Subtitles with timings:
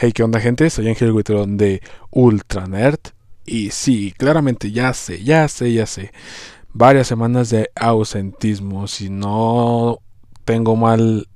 [0.00, 0.70] Hey, ¿qué onda gente?
[0.70, 3.00] Soy Ángel Guitrón de Ultra Nerd.
[3.44, 6.12] Y sí, claramente ya sé, ya sé, ya sé.
[6.72, 8.86] Varias semanas de ausentismo.
[8.86, 9.98] Si no
[10.44, 11.26] tengo mal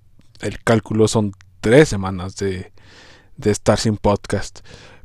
[0.42, 2.70] el cálculo, son tres semanas de,
[3.36, 4.60] de estar sin podcast.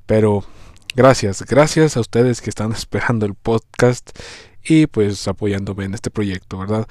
[0.05, 0.43] Pero
[0.93, 4.11] gracias, gracias a ustedes que están esperando el podcast
[4.63, 6.87] y pues apoyándome en este proyecto, ¿verdad?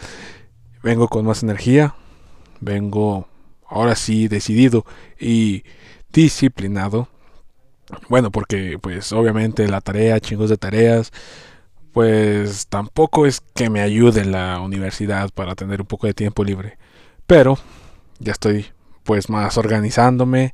[0.82, 1.94] Vengo con más energía,
[2.58, 3.28] vengo
[3.68, 4.84] ahora sí decidido
[5.20, 5.62] y
[6.16, 7.08] disciplinado.
[8.08, 11.12] Bueno, porque pues obviamente la tarea, chingos de tareas,
[11.92, 16.78] pues tampoco es que me ayude la universidad para tener un poco de tiempo libre.
[17.26, 17.58] Pero
[18.18, 18.66] ya estoy
[19.04, 20.52] pues más organizándome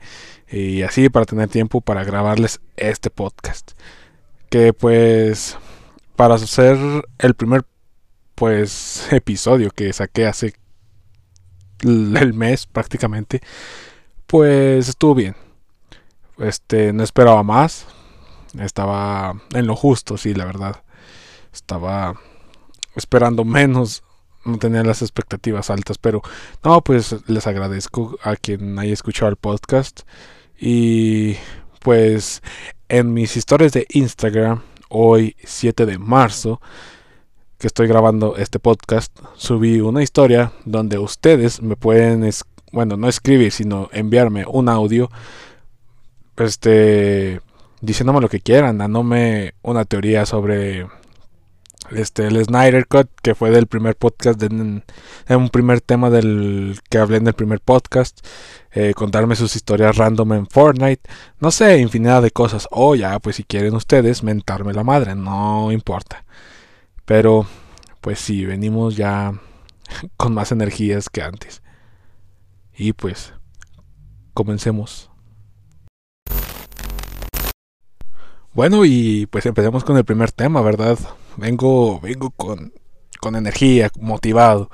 [0.50, 3.72] y así para tener tiempo para grabarles este podcast.
[4.50, 5.56] Que pues
[6.16, 6.76] para hacer
[7.18, 7.64] el primer
[8.34, 10.54] pues episodio que saqué hace
[11.82, 13.40] el mes prácticamente,
[14.26, 15.36] pues estuvo bien.
[16.42, 17.86] Este, no esperaba más.
[18.58, 20.82] Estaba en lo justo, sí, la verdad.
[21.52, 22.14] Estaba
[22.94, 24.02] esperando menos.
[24.44, 26.20] No tenía las expectativas altas, pero
[26.64, 30.00] no, pues les agradezco a quien haya escuchado el podcast.
[30.58, 31.36] Y
[31.80, 32.42] pues
[32.88, 36.60] en mis historias de Instagram, hoy 7 de marzo,
[37.58, 42.28] que estoy grabando este podcast, subí una historia donde ustedes me pueden,
[42.72, 45.08] bueno, no escribir, sino enviarme un audio
[46.36, 47.40] este
[47.80, 50.86] diciéndome lo que quieran, dándome una teoría sobre
[51.90, 54.82] este el Snyder Cut que fue del primer podcast de,
[55.36, 58.24] un primer tema del que hablé en el primer podcast
[58.70, 61.02] eh, contarme sus historias random en Fortnite
[61.40, 62.68] no sé infinidad de cosas.
[62.70, 66.24] O ya pues si quieren ustedes mentarme la madre no importa.
[67.04, 67.46] Pero
[68.00, 69.34] pues sí venimos ya
[70.16, 71.62] con más energías que antes.
[72.74, 73.34] Y pues
[74.34, 75.11] comencemos
[78.54, 80.98] Bueno, y pues empecemos con el primer tema, ¿verdad?
[81.38, 82.74] Vengo, vengo con,
[83.18, 84.70] con energía, motivado.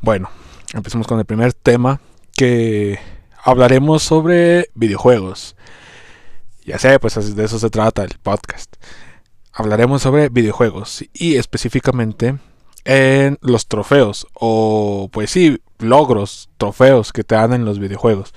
[0.00, 0.28] Bueno,
[0.72, 2.00] empecemos con el primer tema
[2.32, 2.98] que
[3.44, 5.54] hablaremos sobre videojuegos.
[6.64, 8.74] Ya sé, pues de eso se trata el podcast.
[9.52, 12.38] Hablaremos sobre videojuegos y específicamente
[12.84, 18.34] en los trofeos o pues sí, logros, trofeos que te dan en los videojuegos.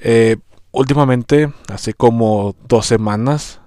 [0.00, 0.38] Eh,
[0.74, 3.60] últimamente, hace como dos semanas,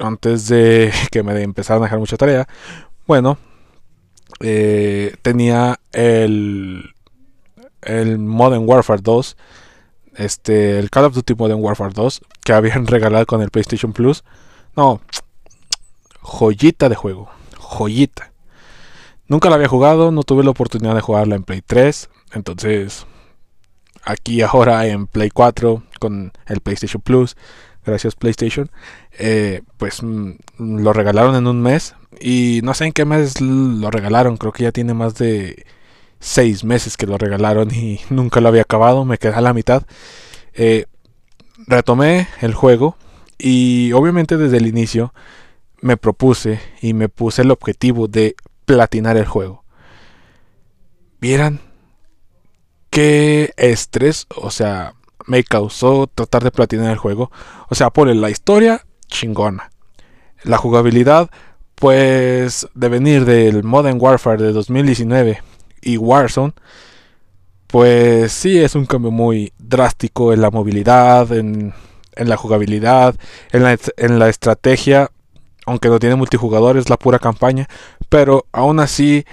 [0.00, 2.48] antes de que me empezaran a dejar mucha tarea,
[3.06, 3.38] bueno,
[4.40, 6.94] eh, tenía el,
[7.82, 9.36] el Modern Warfare 2,
[10.16, 14.24] este, el Call of Duty Modern Warfare 2, que habían regalado con el PlayStation Plus.
[14.76, 15.00] No,
[16.20, 18.32] joyita de juego, joyita.
[19.26, 23.06] Nunca la había jugado, no tuve la oportunidad de jugarla en Play 3, entonces
[24.08, 27.36] aquí ahora en Play 4 con el PlayStation Plus,
[27.84, 28.70] gracias PlayStation,
[29.18, 33.90] eh, pues mm, lo regalaron en un mes y no sé en qué mes lo
[33.90, 35.66] regalaron, creo que ya tiene más de
[36.20, 39.84] seis meses que lo regalaron y nunca lo había acabado, me quedé a la mitad.
[40.54, 40.86] Eh,
[41.66, 42.96] retomé el juego
[43.36, 45.12] y obviamente desde el inicio
[45.80, 49.64] me propuse y me puse el objetivo de platinar el juego.
[51.20, 51.67] Vieran
[52.90, 54.94] qué estrés, o sea,
[55.26, 57.30] me causó tratar de platinar el juego.
[57.68, 59.70] O sea, por la historia chingona.
[60.44, 61.30] La jugabilidad,
[61.74, 65.42] pues, de venir del Modern Warfare de 2019
[65.82, 66.54] y Warzone,
[67.66, 71.74] pues sí es un cambio muy drástico en la movilidad, en,
[72.16, 73.14] en la jugabilidad,
[73.52, 75.10] en la, en la estrategia,
[75.66, 77.68] aunque no tiene multijugador, es la pura campaña,
[78.08, 79.26] pero aún así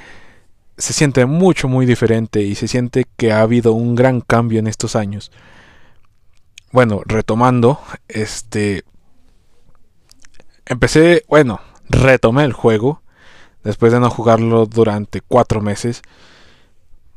[0.77, 4.67] se siente mucho, muy diferente y se siente que ha habido un gran cambio en
[4.67, 5.31] estos años.
[6.71, 8.83] Bueno, retomando, este...
[10.65, 13.01] Empecé, bueno, retomé el juego
[13.63, 16.01] después de no jugarlo durante cuatro meses.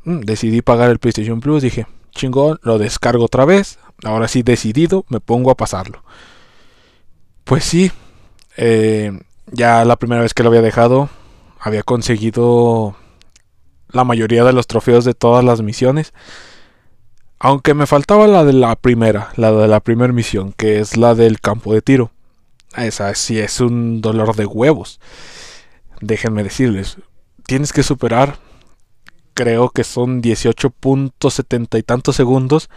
[0.03, 3.79] Mm, decidí pagar el PlayStation Plus, dije, chingón, lo descargo otra vez.
[4.03, 6.03] Ahora sí, decidido, me pongo a pasarlo.
[7.43, 7.91] Pues sí,
[8.57, 9.11] eh,
[9.47, 11.09] ya la primera vez que lo había dejado,
[11.59, 12.95] había conseguido
[13.91, 16.13] la mayoría de los trofeos de todas las misiones.
[17.39, 21.15] Aunque me faltaba la de la primera, la de la primera misión, que es la
[21.15, 22.11] del campo de tiro.
[22.75, 24.99] Esa sí es un dolor de huevos.
[26.01, 26.97] Déjenme decirles,
[27.45, 28.37] tienes que superar,
[29.33, 32.69] creo que son 18.70 y tantos segundos,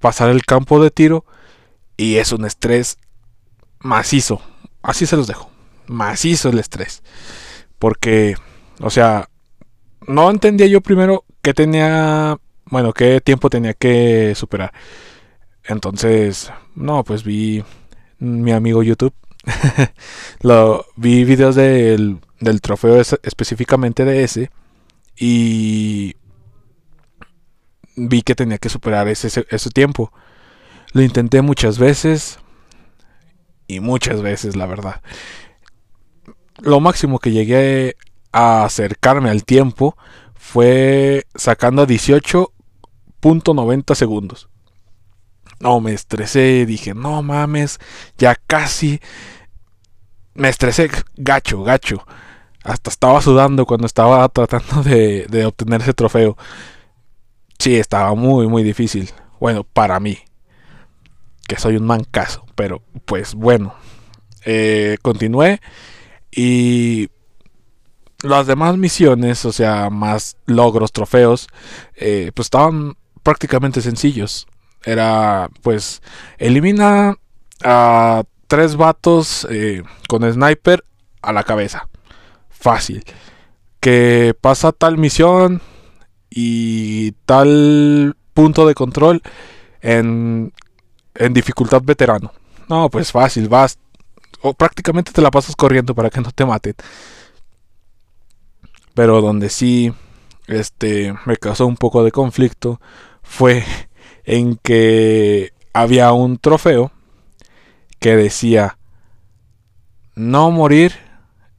[0.00, 1.24] pasar el campo de tiro
[1.96, 2.98] y es un estrés
[3.80, 4.40] macizo.
[4.82, 5.50] Así se los dejo.
[5.86, 7.02] Macizo el estrés.
[7.78, 8.36] Porque,
[8.80, 9.28] o sea,
[10.08, 14.72] no entendía yo primero qué tenía, bueno, qué tiempo tenía que superar.
[15.64, 17.62] Entonces, no, pues vi
[18.18, 19.14] mi amigo YouTube.
[20.40, 24.50] Lo, vi videos del, del trofeo específicamente de ese.
[25.16, 26.16] Y
[27.96, 30.12] vi que tenía que superar ese, ese tiempo.
[30.92, 32.38] Lo intenté muchas veces.
[33.66, 35.02] Y muchas veces, la verdad.
[36.60, 37.96] Lo máximo que llegué
[38.38, 39.96] a acercarme al tiempo
[40.34, 44.48] fue sacando 18.90 segundos.
[45.58, 47.80] No, me estresé, dije, no mames,
[48.16, 49.00] ya casi.
[50.34, 52.06] Me estresé gacho, gacho.
[52.62, 56.36] Hasta estaba sudando cuando estaba tratando de, de obtener ese trofeo.
[57.58, 59.10] Sí, estaba muy, muy difícil.
[59.40, 60.18] Bueno, para mí.
[61.48, 62.46] Que soy un mancazo.
[62.54, 63.74] Pero, pues bueno.
[64.44, 65.60] Eh, continué.
[66.30, 67.08] Y
[68.22, 71.48] las demás misiones, o sea, más logros, trofeos,
[71.94, 74.46] eh, pues estaban prácticamente sencillos.
[74.84, 76.02] Era, pues,
[76.38, 77.16] elimina
[77.62, 80.84] a tres vatos eh, con sniper
[81.22, 81.88] a la cabeza.
[82.50, 83.04] Fácil.
[83.80, 85.60] Que pasa tal misión
[86.30, 89.22] y tal punto de control
[89.80, 90.52] en,
[91.14, 92.32] en dificultad veterano.
[92.68, 93.78] No, pues fácil, vas.
[94.40, 96.74] O prácticamente te la pasas corriendo para que no te maten.
[98.98, 99.92] Pero donde sí
[100.48, 102.80] este me causó un poco de conflicto
[103.22, 103.62] fue
[104.24, 106.90] en que había un trofeo
[108.00, 108.76] que decía
[110.16, 110.94] no morir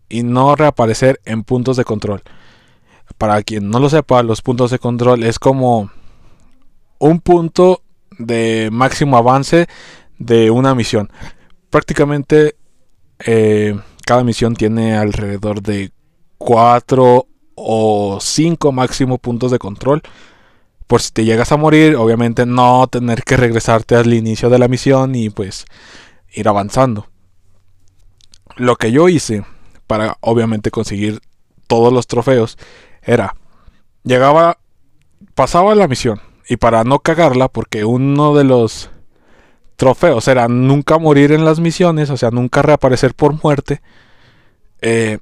[0.09, 2.23] y no reaparecer en puntos de control.
[3.17, 5.91] Para quien no lo sepa, los puntos de control es como
[6.97, 7.83] un punto
[8.17, 9.69] de máximo avance
[10.17, 11.09] de una misión.
[11.69, 12.57] Prácticamente
[13.19, 15.93] eh, cada misión tiene alrededor de
[16.37, 17.28] 4
[17.61, 20.01] o 5 máximo puntos de control
[20.87, 24.67] por si te llegas a morir, obviamente no tener que regresarte al inicio de la
[24.67, 25.65] misión y pues
[26.33, 27.07] ir avanzando.
[28.55, 29.45] Lo que yo hice
[29.85, 31.21] para obviamente conseguir
[31.67, 32.57] todos los trofeos
[33.03, 33.35] era
[34.03, 34.57] llegaba
[35.35, 38.89] pasaba la misión y para no cagarla porque uno de los
[39.75, 43.81] trofeos era nunca morir en las misiones, o sea, nunca reaparecer por muerte.
[44.81, 45.19] Eh,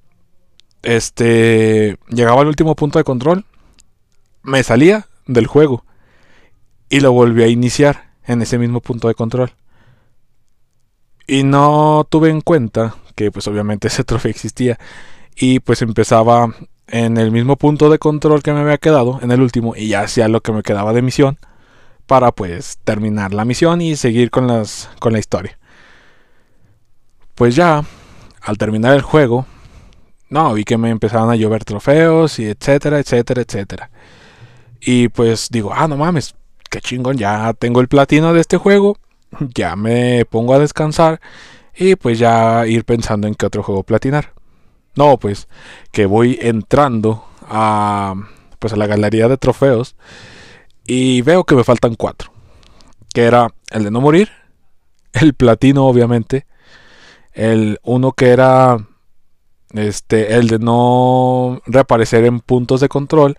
[0.88, 3.44] este llegaba al último punto de control,
[4.42, 5.84] me salía, del juego.
[6.89, 9.51] Y lo volví a iniciar en ese mismo punto de control.
[11.28, 14.80] Y no tuve en cuenta que pues obviamente ese trofeo existía.
[15.36, 16.56] Y pues empezaba
[16.88, 20.01] en el mismo punto de control que me había quedado, en el último, y ya
[20.01, 21.38] hacía lo que me quedaba de misión.
[22.06, 25.60] Para pues terminar la misión y seguir con, las, con la historia.
[27.36, 27.84] Pues ya,
[28.42, 29.45] al terminar el juego,
[30.29, 33.89] no, vi que me empezaban a llover trofeos y etcétera, etcétera, etcétera.
[34.81, 36.35] Y pues digo, ah, no mames,
[36.69, 38.97] qué chingón, ya tengo el platino de este juego,
[39.56, 41.19] ya me pongo a descansar
[41.75, 44.33] y pues ya ir pensando en qué otro juego platinar.
[44.95, 45.47] No, pues
[45.91, 48.15] que voy entrando a
[48.59, 49.95] pues a la galería de trofeos
[50.85, 52.31] y veo que me faltan cuatro.
[53.13, 54.29] Que era el de no morir,
[55.13, 56.47] el platino obviamente,
[57.33, 58.77] el uno que era
[59.73, 63.37] este el de no reaparecer en puntos de control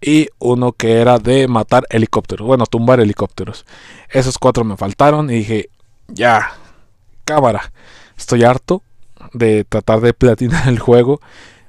[0.00, 3.66] y uno que era de matar helicópteros, bueno, tumbar helicópteros.
[4.08, 5.70] Esos cuatro me faltaron y dije,
[6.08, 6.52] ya,
[7.24, 7.72] cámara,
[8.16, 8.82] estoy harto
[9.32, 11.20] de tratar de platinar el juego.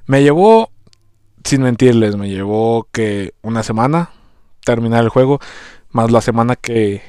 [0.06, 0.70] Me llevó,
[1.44, 4.10] sin mentirles, me llevó que una semana
[4.64, 5.40] terminar el juego,
[5.90, 7.02] más la semana que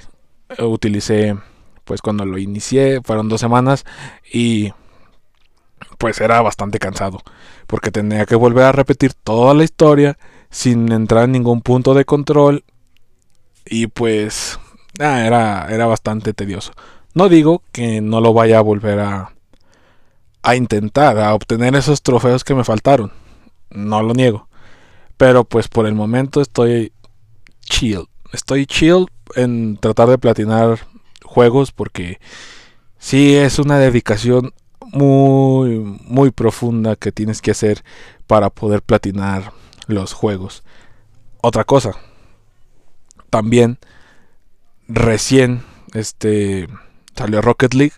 [0.60, 1.38] utilicé,
[1.86, 3.86] pues cuando lo inicié, fueron dos semanas
[4.32, 4.74] y
[6.04, 7.22] pues era bastante cansado,
[7.66, 10.18] porque tenía que volver a repetir toda la historia
[10.50, 12.66] sin entrar en ningún punto de control.
[13.66, 14.60] Y pues
[15.00, 16.74] ah, era, era bastante tedioso.
[17.14, 19.32] No digo que no lo vaya a volver a,
[20.42, 23.14] a intentar, a obtener esos trofeos que me faltaron.
[23.70, 24.50] No lo niego.
[25.16, 26.92] Pero pues por el momento estoy
[27.62, 28.10] chill.
[28.34, 29.06] Estoy chill
[29.38, 30.80] en tratar de platinar
[31.24, 32.20] juegos porque
[32.98, 34.54] sí es una dedicación
[34.94, 37.84] muy muy profunda que tienes que hacer
[38.28, 39.52] para poder platinar
[39.88, 40.64] los juegos.
[41.42, 41.92] Otra cosa,
[43.30, 43.80] también
[44.88, 46.68] recién este
[47.16, 47.94] salió Rocket League.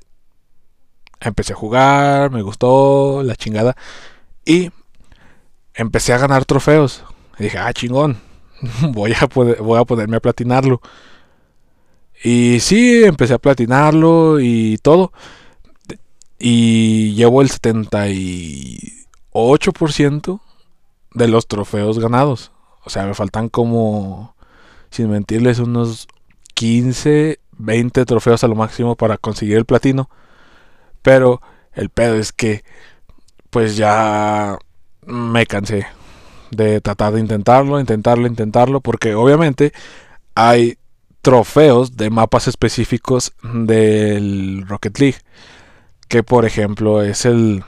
[1.20, 3.76] Empecé a jugar, me gustó la chingada
[4.46, 4.72] y
[5.74, 7.04] empecé a ganar trofeos.
[7.40, 8.18] Y dije, ah, chingón,
[8.92, 10.82] voy a, poder, voy a ponerme a platinarlo.
[12.24, 15.12] Y sí, empecé a platinarlo y todo.
[16.38, 20.42] Y llevo el 78%
[21.14, 22.52] de los trofeos ganados.
[22.84, 24.36] O sea, me faltan como,
[24.90, 26.08] sin mentirles, unos
[26.56, 30.10] 15 20 trofeos a lo máximo para conseguir el platino.
[31.02, 31.42] Pero
[31.74, 32.64] el pedo es que
[33.50, 34.58] pues ya
[35.06, 35.88] me cansé
[36.52, 39.72] de tratar de intentarlo, intentarlo, intentarlo, porque obviamente
[40.36, 40.78] hay
[41.22, 45.20] trofeos de mapas específicos del Rocket League,
[46.16, 47.66] que por ejemplo es el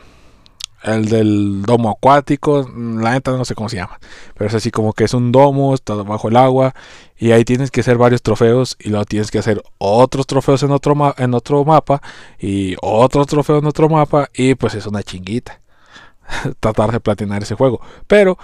[0.81, 3.99] el del domo acuático, la neta no sé cómo se llama,
[4.35, 6.73] pero es así como que es un domo, está bajo el agua
[7.17, 10.71] y ahí tienes que hacer varios trofeos y luego tienes que hacer otros trofeos en
[10.71, 12.01] otro, en otro mapa
[12.39, 15.59] y otros trofeos en otro mapa y pues es una chinguita
[16.61, 18.37] tratar de platinar ese juego, pero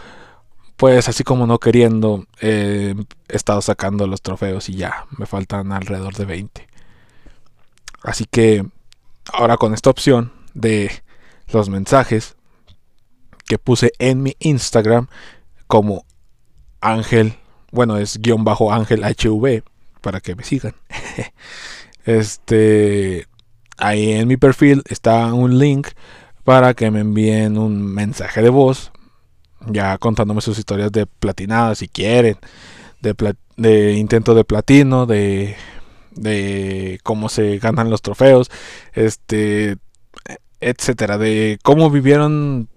[0.76, 2.94] pues así como no queriendo eh,
[3.30, 6.68] he estado sacando los trofeos y ya me faltan alrededor de 20.
[8.04, 8.66] Así que
[9.32, 10.92] ahora con esta opción de
[11.52, 12.36] los mensajes
[13.46, 15.08] que puse en mi Instagram
[15.68, 16.06] como
[16.82, 17.36] Ángel,
[17.72, 19.64] bueno, es guion bajo Ángel HV
[20.02, 20.76] para que me sigan.
[22.06, 23.28] este,
[23.78, 25.90] ahí en mi perfil está un link
[26.44, 28.92] para que me envíen un mensaje de voz,
[29.68, 32.38] ya contándome sus historias de platinada si quieren,
[33.02, 35.56] de, de intento de platino, de,
[36.16, 38.50] de cómo se ganan los trofeos,
[38.94, 39.78] este,
[40.60, 42.70] etcétera, de cómo vivieron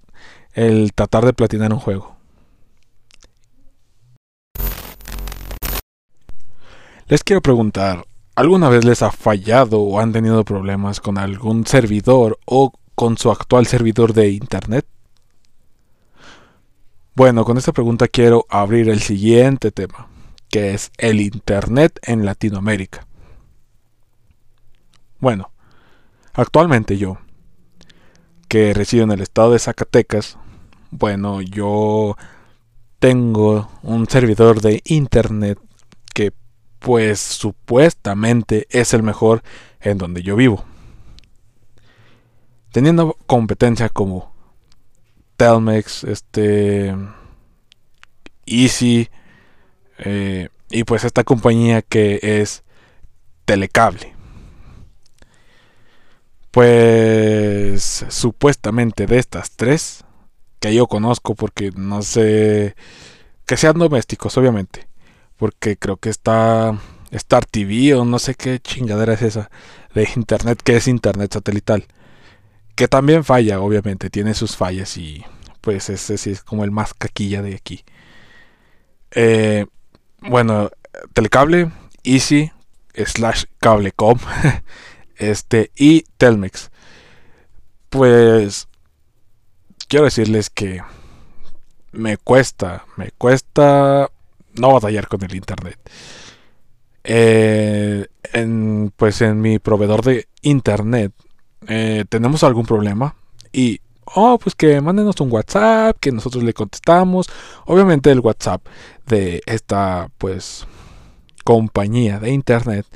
[0.52, 2.16] el tratar de platinar un juego.
[7.08, 12.38] Les quiero preguntar, ¿alguna vez les ha fallado o han tenido problemas con algún servidor
[12.46, 14.86] o con su actual servidor de Internet?
[17.14, 20.08] Bueno, con esta pregunta quiero abrir el siguiente tema,
[20.50, 23.05] que es el Internet en Latinoamérica.
[25.26, 25.50] Bueno,
[26.34, 27.18] actualmente yo,
[28.46, 30.38] que resido en el estado de Zacatecas,
[30.92, 32.16] bueno, yo
[33.00, 35.58] tengo un servidor de internet
[36.14, 36.32] que
[36.78, 39.42] pues supuestamente es el mejor
[39.80, 40.64] en donde yo vivo.
[42.70, 44.32] Teniendo competencia como
[45.36, 46.94] Telmex, este
[48.46, 49.08] Easy
[49.98, 52.62] eh, y pues esta compañía que es
[53.44, 54.15] Telecable.
[56.56, 60.06] Pues supuestamente de estas tres,
[60.58, 62.74] que yo conozco porque no sé,
[63.44, 64.88] que sean domésticos obviamente,
[65.36, 69.50] porque creo que está Star TV o no sé qué chingadera es esa
[69.94, 71.84] de internet que es internet satelital,
[72.74, 75.26] que también falla obviamente, tiene sus fallas y
[75.60, 77.84] pues ese sí es como el más caquilla de aquí.
[79.10, 79.66] Eh,
[80.22, 80.70] bueno,
[81.12, 81.70] Telecable,
[82.02, 82.50] Easy,
[82.94, 84.18] slash Cablecom.
[85.18, 86.70] este y Telmex.
[87.88, 88.68] Pues
[89.88, 90.82] quiero decirles que
[91.92, 94.10] me cuesta, me cuesta
[94.54, 95.78] no batallar con el internet.
[97.04, 101.12] Eh, en, pues en mi proveedor de internet
[101.68, 103.14] eh, tenemos algún problema
[103.52, 107.28] y oh pues que mándenos un WhatsApp que nosotros le contestamos
[107.64, 108.66] obviamente el WhatsApp
[109.06, 110.66] de esta pues
[111.44, 112.86] compañía de internet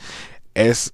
[0.54, 0.92] es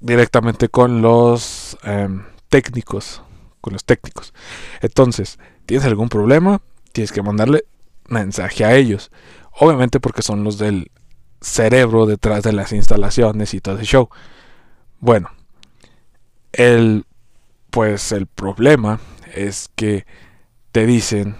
[0.00, 3.22] directamente con los em, técnicos.
[3.60, 4.32] Con los técnicos.
[4.80, 6.60] Entonces, ¿tienes algún problema?
[6.92, 7.64] Tienes que mandarle
[8.08, 9.10] mensaje a ellos.
[9.52, 10.90] Obviamente porque son los del
[11.40, 14.08] cerebro detrás de las instalaciones y todo ese show.
[15.00, 15.30] Bueno,
[16.52, 17.04] el
[17.70, 19.00] pues el problema
[19.34, 20.06] es que
[20.72, 21.36] te dicen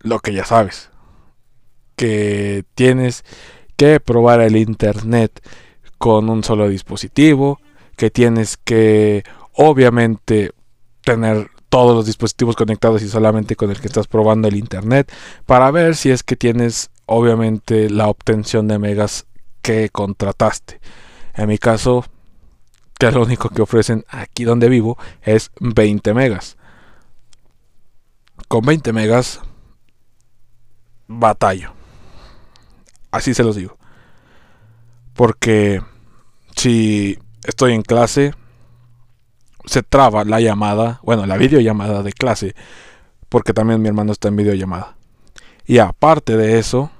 [0.00, 0.90] lo que ya sabes.
[1.96, 3.24] Que tienes
[3.76, 5.42] que probar el internet
[5.98, 7.60] con un solo dispositivo,
[7.96, 10.52] que tienes que obviamente
[11.02, 15.12] tener todos los dispositivos conectados y solamente con el que estás probando el internet
[15.46, 19.26] para ver si es que tienes obviamente la obtención de megas
[19.62, 20.80] que contrataste.
[21.34, 22.04] En mi caso,
[22.98, 26.56] que lo único que ofrecen aquí donde vivo es 20 megas.
[28.48, 29.40] Con 20 megas
[31.06, 31.72] batallo.
[33.10, 33.76] Así se los digo.
[35.14, 35.82] Porque
[36.56, 38.34] si estoy en clase,
[39.64, 42.54] se traba la llamada, bueno, la videollamada de clase,
[43.28, 44.96] porque también mi hermano está en videollamada.
[45.66, 46.90] Y aparte de eso,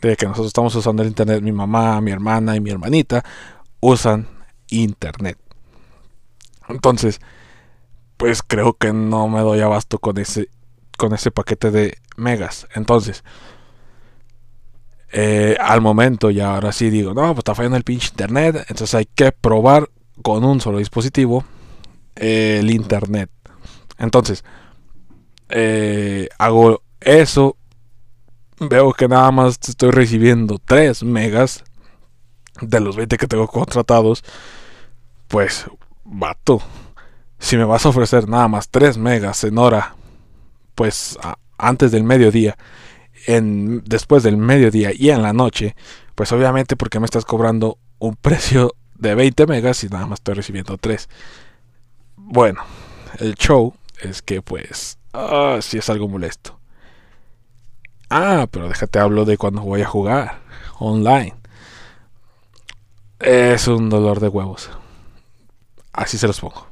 [0.00, 3.24] de que nosotros estamos usando el internet, mi mamá, mi hermana y mi hermanita
[3.80, 4.28] usan
[4.68, 5.38] internet.
[6.68, 7.20] Entonces,
[8.16, 10.48] pues creo que no me doy abasto con ese
[10.96, 12.66] con ese paquete de megas.
[12.74, 13.22] Entonces,
[15.12, 18.94] eh, al momento y ahora sí digo, no, pues está fallando el pinche internet, entonces
[18.94, 19.88] hay que probar
[20.22, 21.44] con un solo dispositivo
[22.16, 23.30] el internet.
[23.98, 24.44] Entonces,
[25.48, 27.56] eh, hago eso,
[28.58, 31.64] veo que nada más estoy recibiendo 3 megas
[32.60, 34.24] de los 20 que tengo contratados.
[35.28, 35.66] pues,
[36.04, 36.60] vato,
[37.38, 39.96] si me vas a ofrecer nada más 3 megas en hora,
[40.74, 41.18] pues
[41.58, 42.56] antes del mediodía,
[43.26, 45.74] en, después del mediodía y en la noche,
[46.14, 50.34] pues obviamente porque me estás cobrando un precio de 20 megas y nada más estoy
[50.34, 51.08] recibiendo 3.
[52.16, 52.62] Bueno,
[53.18, 56.58] el show es que pues ah, sí es algo molesto.
[58.10, 60.40] Ah, pero déjate hablo de cuando voy a jugar
[60.78, 61.34] online.
[63.18, 64.70] Es un dolor de huevos.
[65.92, 66.68] Así se los pongo.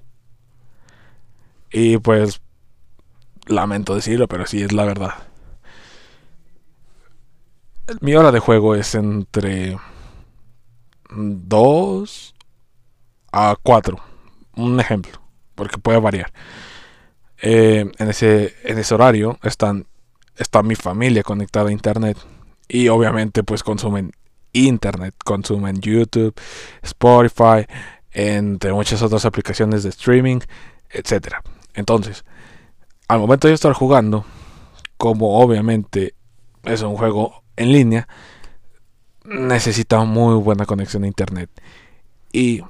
[1.72, 2.40] Y pues
[3.46, 5.14] lamento decirlo, pero sí es la verdad.
[8.00, 9.76] Mi hora de juego es entre
[11.10, 12.34] 2
[13.32, 13.98] a 4.
[14.56, 15.20] Un ejemplo,
[15.54, 16.32] porque puede variar.
[17.42, 19.86] Eh, en, ese, en ese horario están,
[20.36, 22.16] está mi familia conectada a internet.
[22.68, 24.12] Y obviamente pues consumen
[24.52, 26.34] internet, consumen YouTube,
[26.82, 27.66] Spotify,
[28.12, 30.38] entre muchas otras aplicaciones de streaming,
[30.90, 31.34] etc.
[31.74, 32.24] Entonces,
[33.08, 34.24] al momento de estar jugando,
[34.96, 36.14] como obviamente
[36.62, 38.08] es un juego en línea,
[39.24, 41.50] necesita muy buena conexión a internet.
[42.32, 42.62] Y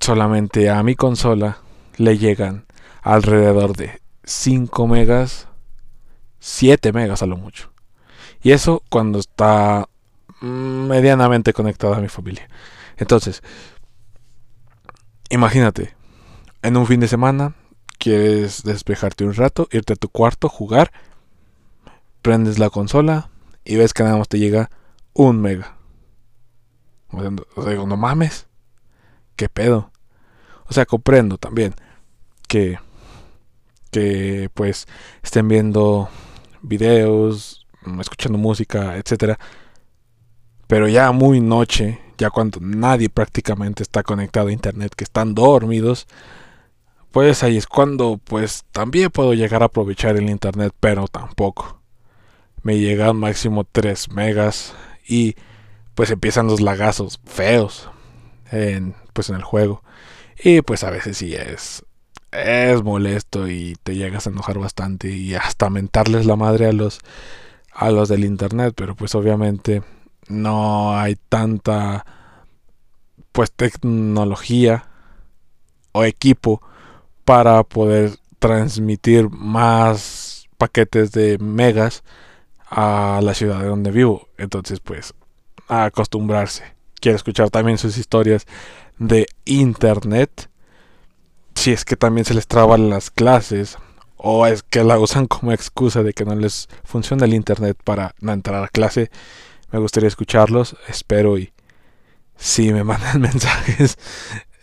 [0.00, 1.58] solamente a mi consola
[1.96, 2.66] le llegan
[3.02, 5.48] alrededor de 5 megas,
[6.40, 7.72] 7 megas a lo mucho.
[8.42, 9.88] Y eso cuando está
[10.40, 12.48] medianamente conectada a mi familia.
[12.96, 13.42] Entonces,
[15.30, 15.94] imagínate,
[16.62, 17.54] en un fin de semana
[17.98, 20.90] quieres despejarte un rato, irte a tu cuarto, jugar,
[22.20, 23.30] prendes la consola
[23.64, 24.70] y ves que nada más te llega
[25.12, 25.76] un mega.
[27.12, 28.46] Digo, no mames.
[29.36, 29.90] ¿Qué pedo?
[30.66, 31.74] O sea, comprendo también
[32.48, 32.78] que
[33.92, 34.88] que pues
[35.22, 36.08] estén viendo
[36.62, 37.66] videos,
[38.00, 39.38] escuchando música, etcétera.
[40.66, 46.06] Pero ya muy noche, ya cuando nadie prácticamente está conectado a internet, que están dormidos,
[47.12, 51.80] pues ahí es cuando pues también puedo llegar a aprovechar el internet, pero tampoco.
[52.62, 54.72] Me llegan máximo 3 megas
[55.06, 55.34] y
[55.94, 57.90] pues empiezan los lagazos feos
[58.50, 59.82] en pues en el juego.
[60.42, 61.84] Y pues a veces sí es
[62.32, 67.00] es molesto y te llegas a enojar bastante y hasta mentarles la madre a los
[67.74, 69.82] a los del internet, pero pues obviamente
[70.28, 72.04] no hay tanta
[73.32, 74.88] pues tecnología
[75.92, 76.62] o equipo
[77.24, 82.02] para poder transmitir más paquetes de megas
[82.68, 84.28] a la ciudad de donde vivo.
[84.38, 85.14] Entonces, pues,
[85.72, 86.64] acostumbrarse.
[87.00, 88.46] Quiero escuchar también sus historias
[88.98, 90.50] de internet.
[91.54, 93.78] Si es que también se les traban las clases.
[94.16, 98.14] O es que la usan como excusa de que no les funciona el internet para
[98.20, 99.10] no entrar a clase.
[99.72, 100.76] Me gustaría escucharlos.
[100.88, 101.52] Espero y
[102.36, 103.98] si me mandan mensajes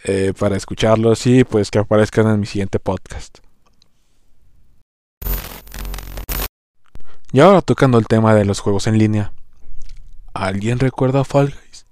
[0.06, 3.40] eh, para escucharlos y pues que aparezcan en mi siguiente podcast.
[7.32, 9.34] Y ahora tocando el tema de los juegos en línea.
[10.34, 11.86] ¿Alguien recuerda Fall Guys?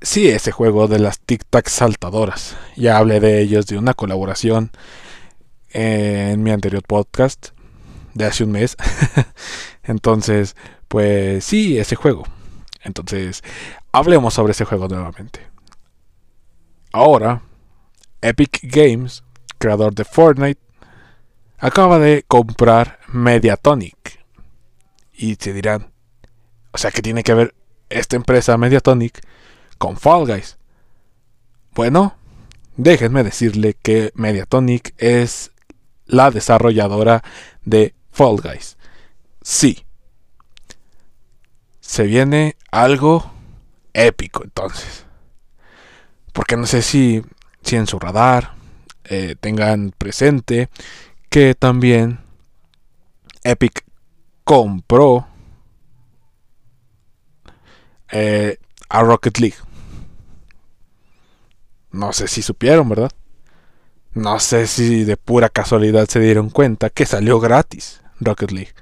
[0.00, 2.56] Sí, ese juego de las Tic Tac saltadoras.
[2.76, 4.70] Ya hablé de ellos de una colaboración
[5.68, 7.48] en mi anterior podcast
[8.14, 8.76] de hace un mes.
[9.82, 10.56] Entonces,
[10.88, 12.24] pues sí, ese juego.
[12.82, 13.42] Entonces,
[13.92, 15.40] hablemos sobre ese juego nuevamente.
[16.92, 17.42] Ahora,
[18.22, 19.22] Epic Games,
[19.58, 20.60] creador de Fortnite,
[21.58, 24.24] acaba de comprar Mediatonic.
[25.12, 25.89] Y se dirán,
[26.72, 27.54] o sea que tiene que ver
[27.88, 29.20] esta empresa Mediatonic
[29.78, 30.58] con Fall Guys.
[31.74, 32.16] Bueno,
[32.76, 35.52] déjenme decirle que Mediatonic es
[36.06, 37.22] la desarrolladora
[37.64, 38.76] de Fall Guys.
[39.42, 39.84] Sí.
[41.80, 43.30] Se viene algo
[43.92, 45.06] épico entonces.
[46.32, 47.22] Porque no sé si,
[47.62, 48.54] si en su radar
[49.04, 50.68] eh, tengan presente
[51.28, 52.20] que también
[53.42, 53.84] Epic
[54.44, 55.26] compró
[58.12, 59.56] eh, a Rocket League.
[61.92, 63.10] No sé si supieron, ¿verdad?
[64.12, 68.74] No sé si de pura casualidad se dieron cuenta que salió gratis Rocket League.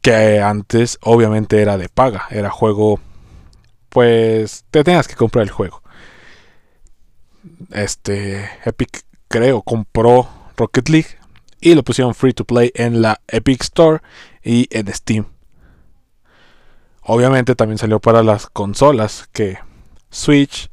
[0.00, 3.00] Que antes obviamente era de paga, era juego
[3.88, 5.82] pues te tenías que comprar el juego
[7.72, 11.08] este Epic creo compró Rocket League
[11.60, 14.00] y lo pusieron free to play en la Epic Store
[14.42, 15.26] y en Steam.
[17.10, 19.58] Obviamente también salió para las consolas que
[20.10, 20.70] Switch,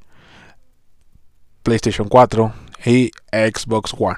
[1.63, 2.53] PlayStation 4
[2.85, 4.17] y Xbox One.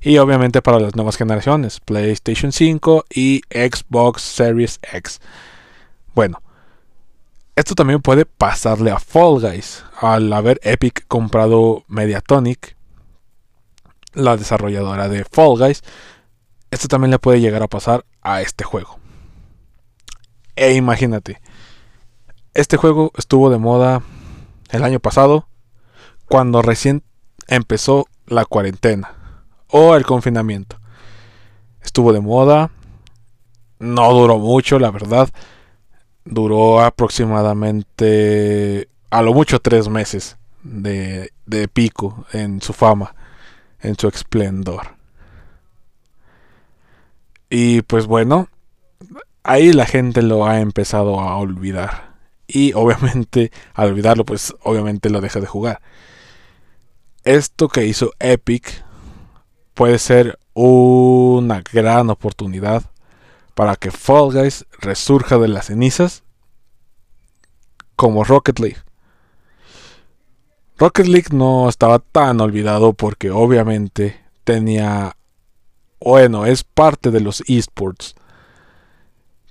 [0.00, 5.20] Y obviamente para las nuevas generaciones, PlayStation 5 y Xbox Series X.
[6.14, 6.40] Bueno,
[7.56, 9.84] Esto también puede pasarle a Fall Guys.
[10.00, 12.76] Al haber Epic comprado Mediatonic,
[14.14, 15.82] la desarrolladora de Fall Guys,
[16.70, 19.00] esto también le puede llegar a pasar a este juego.
[20.54, 21.40] E imagínate,
[22.58, 24.02] este juego estuvo de moda
[24.70, 25.46] el año pasado,
[26.26, 27.04] cuando recién
[27.46, 30.80] empezó la cuarentena o el confinamiento.
[31.80, 32.72] Estuvo de moda,
[33.78, 35.28] no duró mucho, la verdad
[36.24, 43.14] duró aproximadamente a lo mucho tres meses de, de pico en su fama,
[43.80, 44.96] en su esplendor.
[47.50, 48.48] Y pues bueno,
[49.44, 52.07] ahí la gente lo ha empezado a olvidar.
[52.48, 55.80] Y obviamente al olvidarlo, pues obviamente lo deja de jugar.
[57.22, 58.84] Esto que hizo Epic
[59.74, 62.82] puede ser una gran oportunidad
[63.54, 66.24] para que Fall Guys resurja de las cenizas
[67.96, 68.78] como Rocket League.
[70.78, 75.16] Rocket League no estaba tan olvidado porque obviamente tenía,
[76.00, 78.14] bueno, es parte de los esports.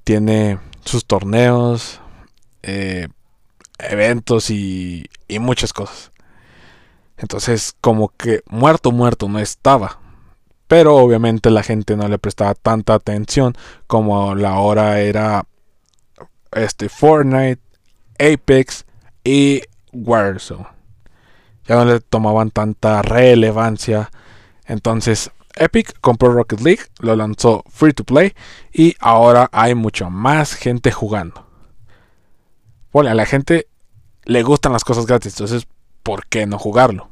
[0.06, 2.00] Tiene sus torneos,
[2.68, 3.08] eh,
[3.80, 6.12] eventos y, muchas cosas.
[7.18, 10.00] Entonces, como que muerto, muerto no estaba.
[10.68, 13.56] Pero obviamente la gente no le prestaba tanta atención
[13.88, 15.48] como la hora era
[16.52, 17.62] este Fortnite,
[18.20, 18.86] Apex
[19.24, 19.62] y
[19.94, 20.68] Warzone.
[21.66, 24.12] Ya no le tomaban tanta relevancia.
[24.66, 28.34] Entonces Epic compró Rocket League, lo lanzó free to play
[28.74, 31.47] y ahora hay mucha más gente jugando.
[33.06, 33.68] A la gente
[34.24, 35.68] le gustan las cosas gratis, entonces
[36.02, 37.10] ¿por qué no jugarlo?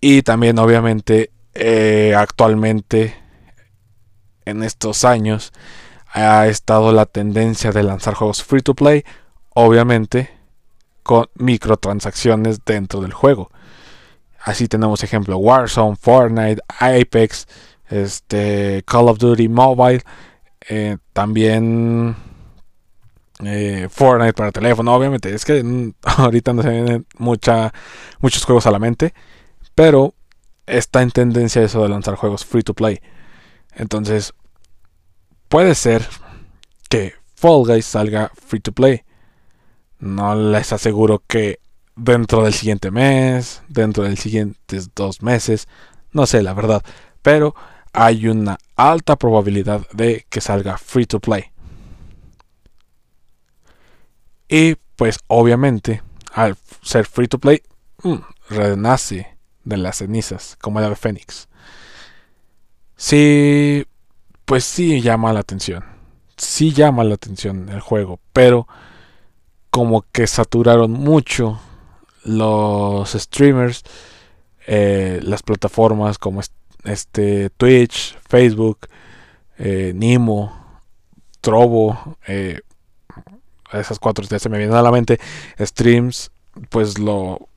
[0.00, 3.14] Y también obviamente eh, actualmente,
[4.44, 5.52] en estos años,
[6.12, 9.04] ha estado la tendencia de lanzar juegos free to play,
[9.54, 10.30] obviamente
[11.02, 13.50] con microtransacciones dentro del juego.
[14.42, 17.46] Así tenemos ejemplo Warzone, Fortnite, Apex,
[17.88, 20.02] este, Call of Duty Mobile,
[20.68, 22.16] eh, también
[23.44, 25.34] eh, Fortnite para teléfono, obviamente.
[25.34, 29.14] Es que mm, ahorita no se vienen muchos juegos a la mente,
[29.74, 30.14] pero
[30.66, 33.00] está en tendencia eso de lanzar juegos free to play.
[33.74, 34.34] Entonces,
[35.48, 36.06] puede ser
[36.88, 39.02] que Fall Guys salga free to play.
[39.98, 41.60] No les aseguro que
[41.96, 45.68] dentro del siguiente mes, dentro del siguientes dos meses,
[46.12, 46.82] no sé la verdad,
[47.22, 47.54] pero
[47.92, 51.49] hay una alta probabilidad de que salga free to play.
[54.50, 57.62] Y pues obviamente, al ser free to play,
[58.02, 58.16] mm,
[58.50, 61.48] renace de las cenizas, como el ave fénix.
[62.96, 63.86] Sí,
[64.44, 65.84] pues sí llama la atención.
[66.36, 68.66] Sí llama la atención el juego, pero
[69.70, 71.60] como que saturaron mucho
[72.24, 73.84] los streamers,
[74.66, 76.40] eh, las plataformas como
[76.84, 78.88] este Twitch, Facebook,
[79.58, 80.80] eh, Nimo,
[81.40, 82.60] Trovo, eh,
[83.72, 85.18] esas cuatro se me vienen a la mente,
[85.58, 86.30] streams,
[86.68, 87.48] pues lo,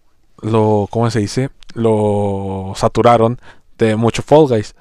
[0.41, 1.49] lo, ¿cómo se dice?
[1.73, 3.39] lo saturaron
[3.77, 4.75] de mucho Fall Guys.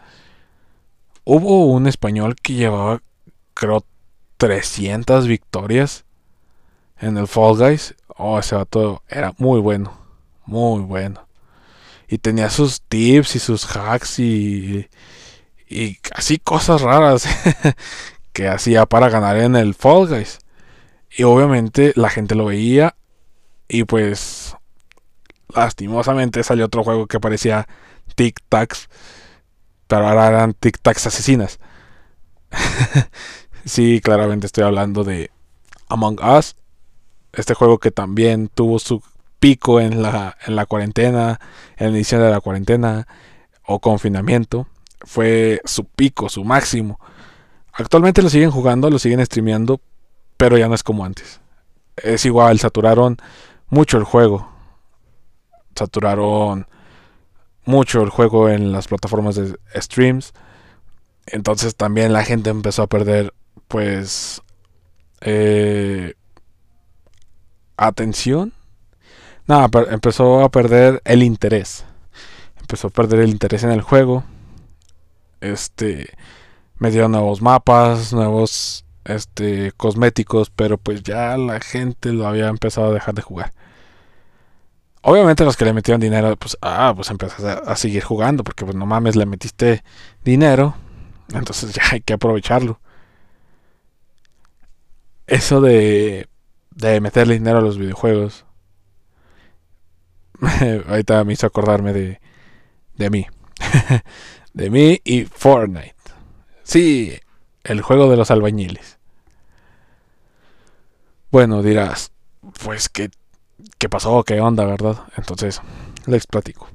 [1.24, 3.02] Hubo un español que llevaba,
[3.54, 3.84] creo,
[4.36, 6.04] 300 victorias
[6.98, 7.94] en el Fall Guys.
[8.08, 9.92] Oh, ese vato era muy bueno.
[10.46, 11.26] Muy bueno.
[12.08, 14.88] Y tenía sus tips y sus hacks y,
[15.68, 17.26] y así cosas raras
[18.32, 20.38] que hacía para ganar en el Fall Guys.
[21.16, 22.96] Y obviamente la gente lo veía
[23.68, 24.56] y pues
[25.54, 27.68] lastimosamente salió otro juego que parecía
[28.14, 28.88] Tic Tacs,
[29.86, 31.58] pero ahora eran Tic Tacs asesinas.
[33.64, 35.30] sí, claramente estoy hablando de
[35.88, 36.56] Among Us,
[37.32, 39.02] este juego que también tuvo su
[39.38, 41.40] pico en la, en la cuarentena,
[41.76, 43.06] en la edición de la cuarentena
[43.66, 44.66] o confinamiento,
[45.00, 47.00] fue su pico, su máximo.
[47.72, 49.80] Actualmente lo siguen jugando, lo siguen streameando,
[50.42, 51.38] pero ya no es como antes.
[51.94, 53.16] Es igual, saturaron
[53.68, 54.52] mucho el juego
[55.74, 56.66] saturaron
[57.64, 60.32] mucho el juego en las plataformas de streams.
[61.26, 63.32] Entonces también la gente empezó a perder
[63.68, 64.42] pues
[65.20, 66.14] eh,
[67.76, 68.52] atención.
[69.46, 71.84] Nada, empezó a perder el interés.
[72.60, 74.24] Empezó a perder el interés en el juego.
[75.40, 76.08] Este
[76.78, 82.90] me dio nuevos mapas, nuevos este cosméticos, pero pues ya la gente lo había empezado
[82.90, 83.52] a dejar de jugar.
[85.02, 88.76] Obviamente los que le metieron dinero, pues, ah, pues empezaste a, seguir jugando, porque pues
[88.76, 89.82] no mames, le metiste
[90.24, 90.74] dinero,
[91.34, 92.80] entonces ya hay que aprovecharlo.
[95.26, 96.28] Eso de
[96.74, 98.44] de meterle dinero a los videojuegos,
[100.88, 102.20] ahorita me hizo acordarme de,
[102.96, 103.26] de mí.
[104.52, 105.94] de mí y Fortnite.
[106.62, 107.18] Sí,
[107.64, 108.98] el juego de los albañiles.
[111.30, 112.12] Bueno, dirás,
[112.64, 113.10] pues qué,
[113.78, 115.04] qué pasó, qué onda, ¿verdad?
[115.16, 115.60] Entonces,
[116.06, 116.68] les platico.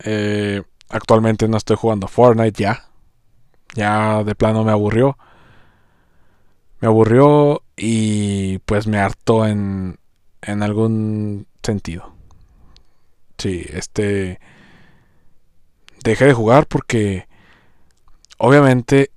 [0.00, 2.88] Eh, actualmente no estoy jugando Fortnite ya.
[3.74, 5.16] Ya de plano me aburrió.
[6.80, 9.98] Me aburrió y pues me hartó en,
[10.42, 12.14] en algún sentido.
[13.38, 14.40] Sí, este...
[16.02, 17.26] Dejé de jugar porque
[18.36, 19.10] obviamente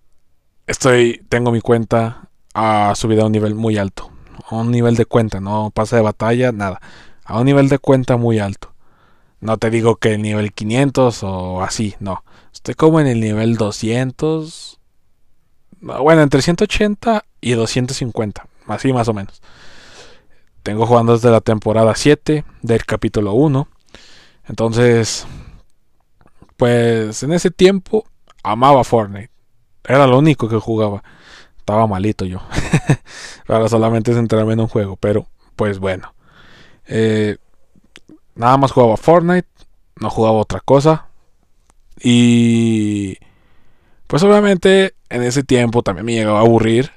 [0.67, 4.11] estoy tengo mi cuenta a subida a un nivel muy alto.
[4.49, 6.79] A un nivel de cuenta, no pasa de batalla, nada.
[7.25, 8.73] A un nivel de cuenta muy alto.
[9.39, 12.23] No te digo que el nivel 500 o así, no.
[12.53, 14.79] Estoy como en el nivel 200.
[15.81, 18.47] Bueno, entre 180 y 250.
[18.67, 19.41] Así más o menos.
[20.63, 23.67] Tengo jugando desde la temporada 7 del capítulo 1.
[24.47, 25.27] Entonces,
[26.57, 28.05] pues en ese tiempo
[28.43, 29.36] amaba Fortnite.
[29.83, 31.03] Era lo único que jugaba.
[31.57, 32.41] Estaba malito yo.
[33.47, 34.95] Para solamente centrarme en un juego.
[34.97, 36.13] Pero, pues bueno.
[36.85, 37.37] Eh,
[38.35, 39.47] nada más jugaba Fortnite.
[39.99, 41.07] No jugaba otra cosa.
[41.99, 43.17] Y...
[44.07, 46.91] Pues obviamente en ese tiempo también me llegaba a aburrir.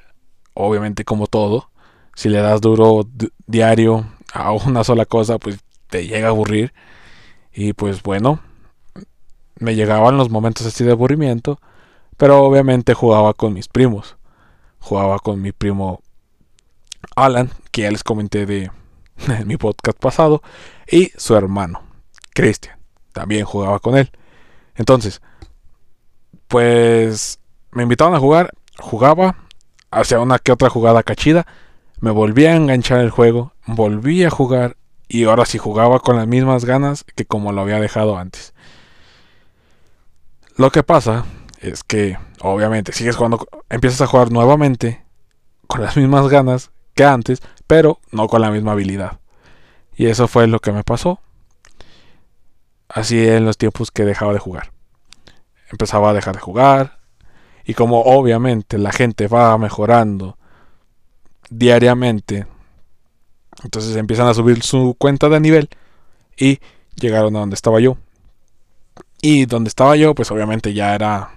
[0.54, 1.70] Obviamente como todo.
[2.14, 3.08] Si le das duro
[3.46, 6.72] diario a una sola cosa, pues te llega a aburrir.
[7.52, 8.40] Y pues bueno,
[9.60, 11.60] me llegaban los momentos así de aburrimiento,
[12.20, 14.18] pero obviamente jugaba con mis primos.
[14.78, 16.02] Jugaba con mi primo
[17.16, 18.70] Alan, que ya les comenté de
[19.26, 20.42] en mi podcast pasado,
[20.86, 21.82] y su hermano,
[22.34, 22.78] Christian.
[23.14, 24.10] También jugaba con él.
[24.74, 25.22] Entonces,
[26.46, 29.36] pues me invitaban a jugar, jugaba,
[29.90, 31.46] hacía una que otra jugada cachida,
[32.00, 34.76] me volvía a enganchar el juego, volví a jugar
[35.08, 38.52] y ahora sí jugaba con las mismas ganas que como lo había dejado antes.
[40.56, 41.24] Lo que pasa
[41.60, 45.04] es que, obviamente, sigues jugando, empiezas a jugar nuevamente
[45.66, 49.20] con las mismas ganas que antes, pero no con la misma habilidad.
[49.96, 51.20] Y eso fue lo que me pasó.
[52.88, 54.72] Así en los tiempos que dejaba de jugar.
[55.70, 56.98] Empezaba a dejar de jugar.
[57.64, 60.36] Y como obviamente la gente va mejorando
[61.50, 62.46] diariamente
[63.64, 65.68] entonces empiezan a subir su cuenta de nivel
[66.36, 66.60] y
[66.94, 67.96] llegaron a donde estaba yo.
[69.22, 71.34] Y donde estaba yo, pues obviamente ya era,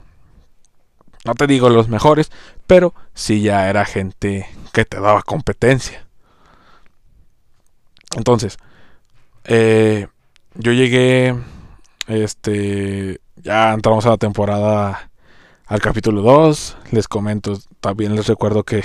[1.25, 2.31] no te digo los mejores,
[2.67, 6.05] pero sí ya era gente que te daba competencia.
[8.15, 8.57] Entonces,
[9.45, 10.07] eh,
[10.55, 11.35] yo llegué,
[12.07, 15.09] este, ya entramos a la temporada,
[15.65, 18.83] al capítulo 2, les comento, también les recuerdo que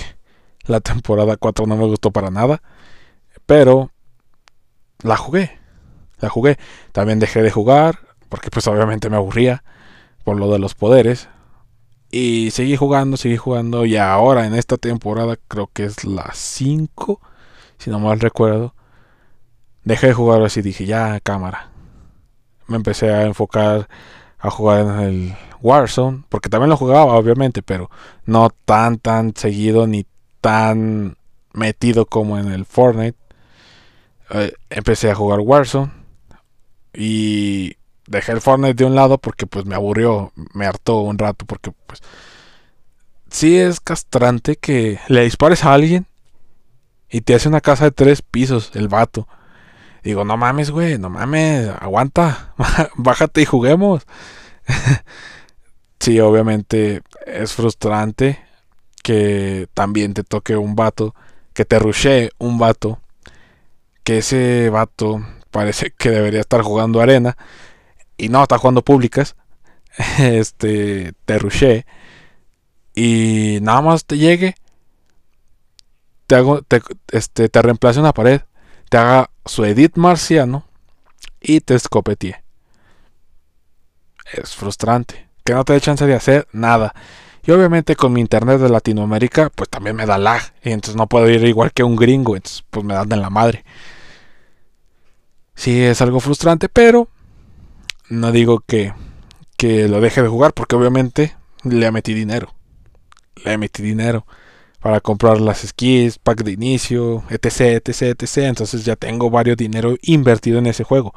[0.68, 2.62] la temporada 4 no me gustó para nada.
[3.46, 3.90] Pero
[5.03, 5.59] la jugué.
[6.20, 6.59] La jugué.
[6.92, 9.64] También dejé de jugar porque pues obviamente me aburría
[10.24, 11.29] por lo de los poderes.
[12.11, 13.85] Y seguí jugando, seguí jugando.
[13.85, 17.21] Y ahora en esta temporada creo que es la 5,
[17.79, 18.75] si no mal recuerdo.
[19.85, 21.71] Dejé de jugar así, dije ya cámara.
[22.66, 23.88] Me empecé a enfocar
[24.38, 26.25] a jugar en el Warzone.
[26.29, 27.90] Porque también lo jugaba obviamente, pero
[28.25, 30.07] no tan tan seguido ni
[30.40, 31.16] tan
[31.53, 33.18] metido como en el Fortnite.
[34.31, 35.90] Eh, empecé a jugar Warzone
[36.92, 37.78] y
[38.09, 41.73] dejé el Fortnite de un lado porque pues me aburrió, me hartó un rato porque
[41.87, 42.01] pues
[43.31, 46.07] sí es castrante que le dispares a alguien
[47.11, 49.29] y te hace una casa de tres pisos el vato.
[50.03, 52.55] Digo, no mames, güey, no mames, aguanta,
[52.97, 54.07] bájate y juguemos.
[56.01, 58.38] sí, obviamente es frustrante
[59.03, 61.14] que también te toque un vato,
[61.53, 63.01] que te rushee un vato
[64.09, 67.37] que ese vato parece que debería estar jugando arena
[68.18, 69.37] y no está jugando públicas.
[70.18, 71.85] Este, te rushé
[72.94, 74.54] y nada más te llegue,
[76.26, 78.42] te hago, te, este, te reemplace una pared,
[78.90, 80.66] te haga su edit marciano
[81.40, 82.42] y te escopetee.
[84.33, 86.92] Es frustrante, que no te dé chance de hacer nada.
[87.44, 90.42] Y obviamente con mi internet de Latinoamérica, pues también me da lag.
[90.62, 92.37] Y entonces no puedo ir igual que un gringo.
[92.37, 93.64] Entonces, pues me dan en la madre.
[95.54, 97.09] Sí, es algo frustrante, pero
[98.09, 98.92] no digo que,
[99.57, 102.55] que lo deje de jugar porque obviamente le metí dinero.
[103.44, 104.27] Le metí dinero
[104.81, 108.37] para comprar las skis, pack de inicio, etc, etc, etc.
[108.38, 111.14] Entonces ya tengo varios dinero invertido en ese juego.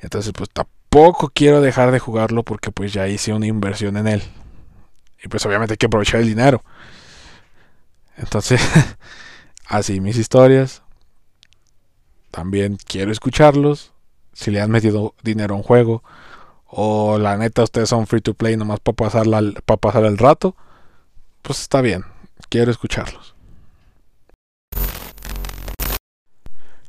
[0.00, 4.22] Entonces pues tampoco quiero dejar de jugarlo porque pues ya hice una inversión en él.
[5.22, 6.62] Y pues obviamente hay que aprovechar el dinero.
[8.16, 8.60] Entonces
[9.66, 10.82] así mis historias.
[12.30, 13.92] También quiero escucharlos.
[14.38, 16.04] Si le han metido dinero a un juego.
[16.66, 19.26] O la neta ustedes son free to play nomás para pasar,
[19.64, 20.54] para pasar el rato.
[21.42, 22.04] Pues está bien.
[22.48, 23.34] Quiero escucharlos.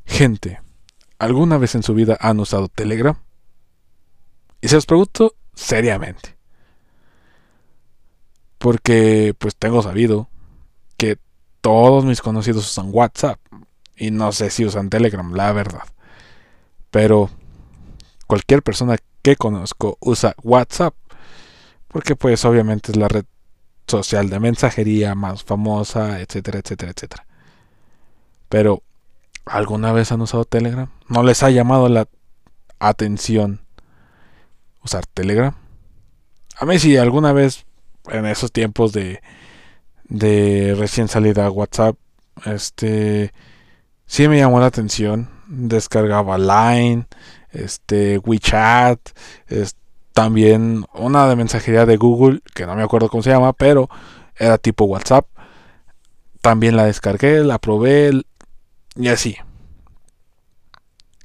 [0.06, 0.62] Gente,
[1.18, 3.18] ¿alguna vez en su vida han usado Telegram?
[4.62, 6.38] Y se los pregunto seriamente.
[8.60, 10.30] Porque pues tengo sabido
[10.98, 11.18] que
[11.62, 13.40] todos mis conocidos usan WhatsApp.
[13.98, 15.84] Y no sé si usan Telegram, la verdad.
[16.92, 17.32] Pero
[18.30, 20.94] cualquier persona que conozco usa WhatsApp.
[21.88, 23.26] Porque pues obviamente es la red
[23.88, 27.26] social de mensajería más famosa, etcétera, etcétera, etcétera.
[28.48, 28.84] Pero,
[29.46, 30.92] ¿alguna vez han usado Telegram?
[31.08, 32.08] ¿No les ha llamado la
[32.78, 33.62] atención
[34.84, 35.56] usar Telegram?
[36.60, 37.66] A mí sí, alguna vez
[38.10, 39.24] en esos tiempos de,
[40.04, 41.96] de recién salida WhatsApp,
[42.46, 43.34] este,
[44.06, 45.32] sí me llamó la atención.
[45.48, 47.08] Descargaba Line,
[47.52, 49.00] este, WeChat,
[50.14, 53.90] también una de mensajería de Google, que no me acuerdo cómo se llama, pero
[54.36, 55.28] era tipo WhatsApp.
[56.42, 58.22] También la descargué, la probé
[58.96, 59.38] y así.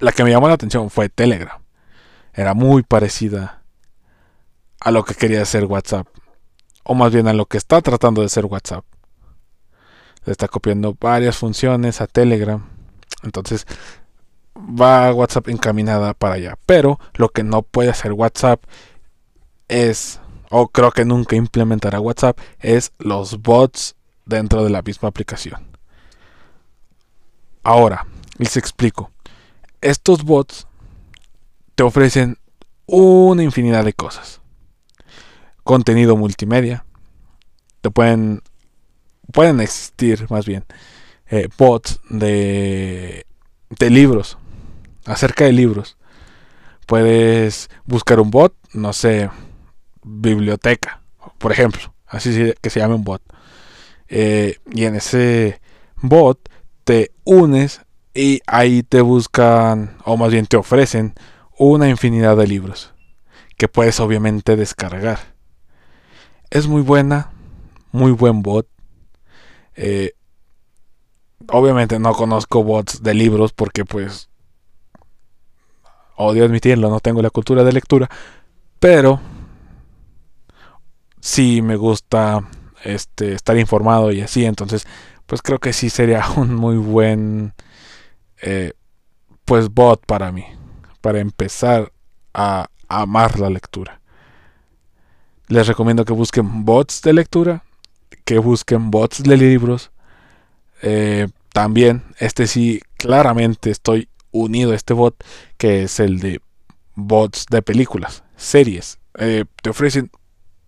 [0.00, 1.60] La que me llamó la atención fue Telegram.
[2.32, 3.62] Era muy parecida
[4.80, 6.06] a lo que quería hacer WhatsApp.
[6.82, 8.84] O más bien a lo que está tratando de ser WhatsApp.
[10.24, 12.64] Le está copiando varias funciones a Telegram.
[13.22, 13.66] Entonces
[14.56, 16.58] va WhatsApp encaminada para allá.
[16.66, 18.62] Pero lo que no puede hacer WhatsApp
[19.68, 25.66] es, o creo que nunca implementará WhatsApp, es los bots dentro de la misma aplicación.
[27.62, 28.06] Ahora,
[28.38, 29.10] les explico.
[29.80, 30.66] Estos bots
[31.74, 32.38] te ofrecen
[32.86, 34.40] una infinidad de cosas.
[35.62, 36.84] Contenido multimedia.
[37.80, 38.42] Te pueden
[39.32, 40.64] pueden existir más bien
[41.30, 43.26] eh, bots de,
[43.70, 44.36] de libros
[45.06, 45.96] acerca de libros.
[46.86, 49.30] Puedes buscar un bot, no sé,
[50.02, 51.02] biblioteca,
[51.38, 53.22] por ejemplo, así que se llame un bot.
[54.08, 55.60] Eh, y en ese
[55.96, 56.38] bot
[56.84, 57.80] te unes
[58.12, 61.14] y ahí te buscan, o más bien te ofrecen,
[61.58, 62.94] una infinidad de libros
[63.56, 65.18] que puedes obviamente descargar.
[66.50, 67.30] Es muy buena,
[67.92, 68.68] muy buen bot.
[69.76, 70.12] Eh,
[71.48, 74.28] obviamente no conozco bots de libros porque pues
[76.16, 78.08] odio admitirlo, no tengo la cultura de lectura,
[78.78, 79.20] pero
[81.20, 82.48] sí me gusta
[82.84, 84.86] este, estar informado y así, entonces
[85.26, 87.54] pues creo que sí sería un muy buen
[88.42, 88.72] eh,
[89.44, 90.44] pues bot para mí,
[91.00, 91.92] para empezar
[92.32, 94.00] a amar la lectura.
[95.48, 97.64] Les recomiendo que busquen bots de lectura,
[98.24, 99.90] que busquen bots de libros.
[100.82, 105.24] Eh, también, este sí, claramente estoy unido a este bot
[105.56, 106.40] que es el de
[106.94, 108.98] bots de películas, series.
[109.18, 110.10] Eh, te ofrecen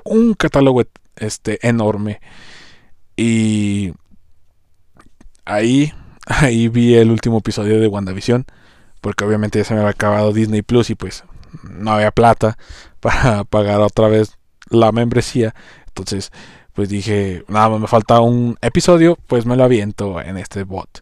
[0.05, 0.83] un catálogo
[1.16, 2.20] este, enorme.
[3.16, 3.92] Y
[5.44, 5.92] ahí,
[6.26, 8.46] ahí vi el último episodio de WandaVision.
[9.00, 11.24] Porque obviamente ya se me había acabado Disney Plus y pues
[11.62, 12.57] no había plata
[13.00, 14.38] para pagar otra vez
[14.70, 15.55] la membresía.
[15.88, 16.31] Entonces,
[16.72, 21.00] pues dije, nada más me falta un episodio, pues me lo aviento en este bot.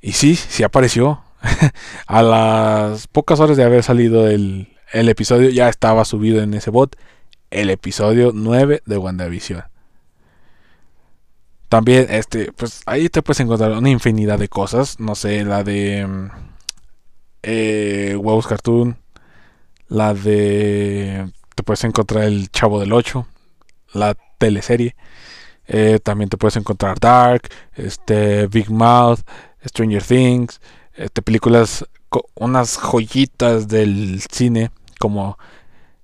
[0.00, 1.25] Y sí, sí apareció.
[2.06, 6.70] a las pocas horas de haber salido el, el episodio ya estaba subido en ese
[6.70, 6.96] bot
[7.50, 9.64] el episodio 9 de WandaVision.
[11.68, 15.00] También, este, pues ahí te puedes encontrar una infinidad de cosas.
[15.00, 16.28] No sé, la de mm,
[17.42, 18.96] eh, Cartoon.
[19.88, 21.30] La de.
[21.54, 23.26] Te puedes encontrar El Chavo del 8.
[23.94, 24.94] La teleserie.
[25.66, 27.48] Eh, también te puedes encontrar Dark.
[27.74, 28.46] Este.
[28.46, 29.20] Big Mouth.
[29.64, 30.60] Stranger Things
[30.96, 31.86] este, películas,
[32.34, 35.38] unas joyitas del cine como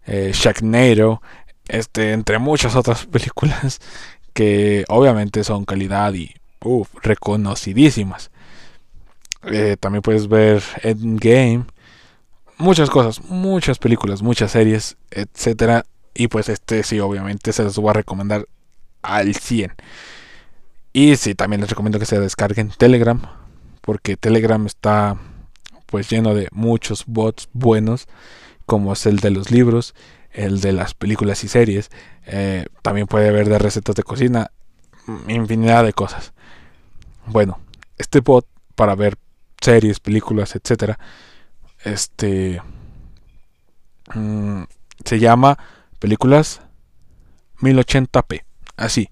[0.07, 1.23] eh, Sharknado,
[1.69, 3.81] este, entre muchas otras películas
[4.33, 6.35] que obviamente son calidad y
[7.03, 8.31] reconocidísimas.
[9.45, 11.65] Eh, también puedes ver Endgame,
[12.59, 15.85] muchas cosas, muchas películas, muchas series, etcétera.
[16.15, 18.47] Y pues este sí, obviamente se los voy a recomendar
[19.03, 19.73] al 100.
[20.93, 23.21] Y sí, también les recomiendo que se descarguen Telegram
[23.83, 25.19] porque Telegram está
[25.87, 28.09] pues lleno de muchos bots buenos
[28.65, 29.95] como es el de los libros,
[30.31, 31.91] el de las películas y series,
[32.25, 34.51] eh, también puede haber de recetas de cocina,
[35.29, 36.33] infinidad de cosas.
[37.27, 37.61] Bueno,
[37.99, 39.19] este bot para ver
[39.61, 40.99] series, películas, etcétera,
[41.85, 42.63] este
[44.15, 44.63] mm,
[45.05, 45.59] se llama
[45.99, 46.63] películas
[47.61, 48.45] 1080p,
[48.77, 49.11] así.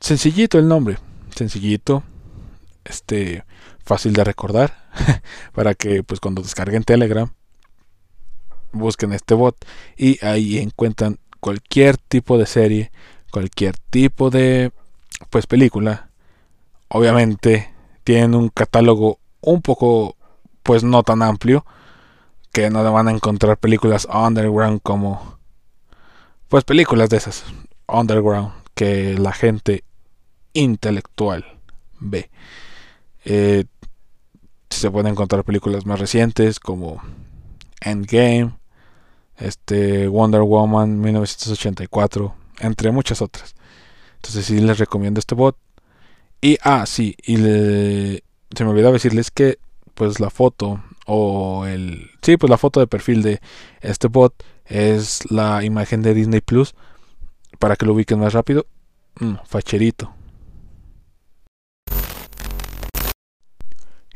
[0.00, 0.98] Sencillito el nombre,
[1.34, 2.02] sencillito,
[2.84, 3.44] este
[3.84, 4.88] fácil de recordar
[5.52, 7.30] para que pues cuando descarguen Telegram
[8.72, 9.56] busquen este bot
[9.96, 12.92] y ahí encuentran cualquier tipo de serie,
[13.30, 14.72] cualquier tipo de
[15.30, 16.10] pues película.
[16.88, 17.72] Obviamente
[18.04, 20.16] tienen un catálogo un poco
[20.62, 21.64] pues no tan amplio
[22.52, 25.38] que no van a encontrar películas underground como
[26.48, 27.44] pues películas de esas
[27.88, 29.84] underground que la gente
[30.52, 31.44] intelectual
[32.00, 32.30] ve.
[33.24, 33.64] Eh,
[34.70, 37.00] se pueden encontrar películas más recientes como
[37.80, 38.54] Endgame,
[39.36, 43.54] este Wonder Woman 1984, entre muchas otras.
[44.16, 45.56] Entonces sí les recomiendo este bot.
[46.40, 49.58] Y ah, sí, y se me olvidaba decirles que
[49.94, 53.40] pues la foto o el sí, pues la foto de perfil de
[53.80, 54.34] este bot
[54.66, 56.74] es la imagen de Disney Plus
[57.58, 58.66] para que lo ubiquen más rápido.
[59.20, 60.12] Mm, facherito.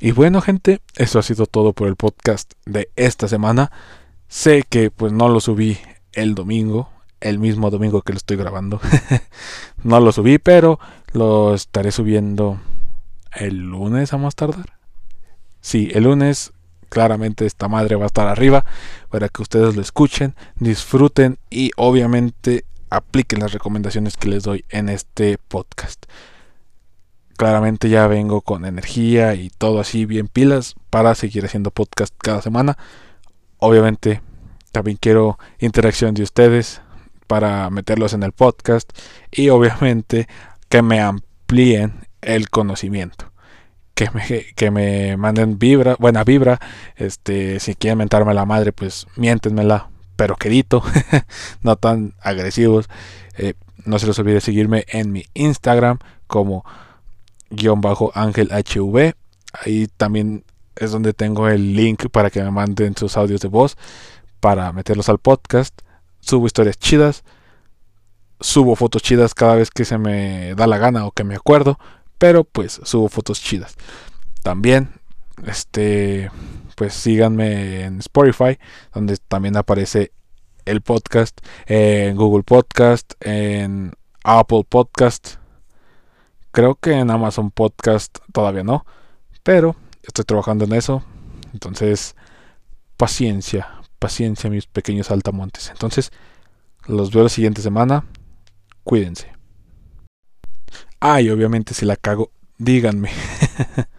[0.01, 3.72] Y bueno, gente, eso ha sido todo por el podcast de esta semana.
[4.28, 5.78] Sé que pues no lo subí
[6.12, 6.88] el domingo,
[7.20, 8.80] el mismo domingo que lo estoy grabando.
[9.82, 10.78] no lo subí, pero
[11.12, 12.61] lo estaré subiendo
[13.34, 14.78] el lunes a más tardar.
[15.61, 16.53] Sí, el lunes
[16.88, 18.64] claramente esta madre va a estar arriba
[19.11, 24.88] para que ustedes lo escuchen, disfruten y obviamente apliquen las recomendaciones que les doy en
[24.88, 26.07] este podcast.
[27.39, 32.43] Claramente ya vengo con energía y todo así bien pilas para seguir haciendo podcast cada
[32.43, 32.76] semana.
[33.59, 34.22] Obviamente
[34.72, 36.82] también quiero interacción de ustedes
[37.28, 38.91] para meterlos en el podcast
[39.30, 40.26] y obviamente
[40.68, 43.30] que me amplíen el conocimiento.
[43.95, 46.59] Que me, que me manden vibra, buena vibra.
[46.97, 50.82] Este, si quieren mentarme la madre, pues miéntenmela, pero quedito,
[51.62, 52.89] no tan agresivos.
[53.36, 56.64] Eh, no se les olvide seguirme en mi Instagram como
[58.14, 59.14] ángel hv.
[59.53, 60.44] Ahí también
[60.76, 63.76] es donde tengo el link para que me manden sus audios de voz
[64.40, 65.78] para meterlos al podcast.
[66.20, 67.24] Subo historias chidas.
[68.40, 71.78] Subo fotos chidas cada vez que se me da la gana o que me acuerdo.
[72.18, 73.74] Pero pues subo fotos chidas.
[74.42, 74.90] También,
[75.46, 76.30] este,
[76.76, 78.59] pues síganme en Spotify,
[78.94, 80.12] donde también aparece
[80.64, 83.92] el podcast, en Google Podcast, en
[84.22, 85.38] Apple Podcast.
[86.51, 88.86] Creo que en Amazon Podcast todavía no,
[89.42, 91.03] pero estoy trabajando en eso.
[91.53, 92.16] Entonces,
[92.96, 95.70] paciencia, paciencia, mis pequeños altamontes.
[95.70, 96.11] Entonces,
[96.86, 98.05] los veo la siguiente semana.
[98.84, 99.32] Cuídense.
[101.01, 103.11] Ah, y obviamente si la cago, díganme.